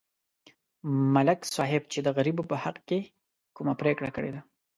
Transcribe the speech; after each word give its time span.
ملک 1.13 1.39
صاحب 1.55 1.83
چې 1.91 1.99
د 2.03 2.07
غریبو 2.17 2.43
په 2.51 2.55
حق 2.63 2.77
کې 2.87 2.99
کومه 3.55 3.73
پرېکړه 3.81 4.09
کړې 4.15 4.31
ده 4.35 4.41